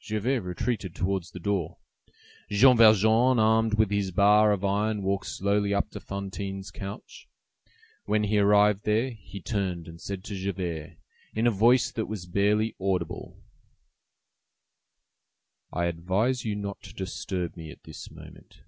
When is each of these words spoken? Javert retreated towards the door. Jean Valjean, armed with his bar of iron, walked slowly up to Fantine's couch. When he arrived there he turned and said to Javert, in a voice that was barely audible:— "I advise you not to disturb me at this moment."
Javert 0.00 0.40
retreated 0.40 0.92
towards 0.92 1.30
the 1.30 1.38
door. 1.38 1.78
Jean 2.50 2.76
Valjean, 2.76 3.38
armed 3.38 3.74
with 3.74 3.92
his 3.92 4.10
bar 4.10 4.50
of 4.50 4.64
iron, 4.64 5.04
walked 5.04 5.26
slowly 5.28 5.72
up 5.72 5.88
to 5.90 6.00
Fantine's 6.00 6.72
couch. 6.72 7.28
When 8.04 8.24
he 8.24 8.40
arrived 8.40 8.82
there 8.82 9.10
he 9.12 9.40
turned 9.40 9.86
and 9.86 10.00
said 10.00 10.24
to 10.24 10.34
Javert, 10.34 10.96
in 11.32 11.46
a 11.46 11.52
voice 11.52 11.92
that 11.92 12.06
was 12.06 12.26
barely 12.26 12.74
audible:— 12.80 13.40
"I 15.72 15.84
advise 15.84 16.44
you 16.44 16.56
not 16.56 16.82
to 16.82 16.92
disturb 16.92 17.56
me 17.56 17.70
at 17.70 17.84
this 17.84 18.10
moment." 18.10 18.62